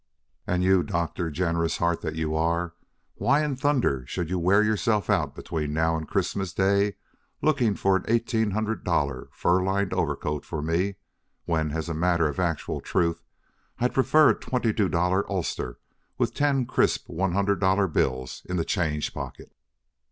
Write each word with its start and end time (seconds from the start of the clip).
And 0.47 0.63
you, 0.63 0.81
Doctor 0.81 1.29
generous 1.29 1.77
heart, 1.77 2.01
that 2.01 2.15
you 2.15 2.35
are 2.35 2.73
why 3.17 3.43
in 3.45 3.55
thunder 3.55 4.03
should 4.07 4.31
you 4.31 4.39
wear 4.39 4.63
yourself 4.63 5.11
out 5.11 5.35
between 5.35 5.73
now 5.73 5.95
and 5.95 6.07
Christmas 6.07 6.53
day 6.53 6.95
looking 7.43 7.75
for 7.75 7.97
an 7.97 8.05
eighteen 8.07 8.49
hundred 8.49 8.83
dollar 8.83 9.29
fur 9.31 9.61
lined 9.63 9.93
overcoat 9.93 10.43
for 10.43 10.63
me, 10.63 10.95
when, 11.45 11.69
as 11.69 11.87
a 11.87 11.93
matter 11.93 12.27
of 12.27 12.39
actual 12.39 12.81
truth, 12.81 13.21
I'd 13.77 13.93
prefer 13.93 14.31
a 14.31 14.33
twenty 14.33 14.73
two 14.73 14.89
dollar 14.89 15.23
ulster 15.31 15.77
with 16.17 16.33
ten 16.33 16.65
crisp 16.65 17.07
one 17.07 17.33
hundred 17.33 17.59
dollar 17.59 17.85
bills 17.87 18.41
in 18.49 18.57
the 18.57 18.65
change 18.65 19.13
pocket?" 19.13 19.51